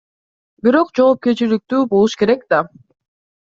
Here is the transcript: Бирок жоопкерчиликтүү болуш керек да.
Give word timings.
Бирок 0.67 0.93
жоопкерчиликтүү 1.01 1.85
болуш 1.95 2.19
керек 2.25 2.45
да. 2.55 2.67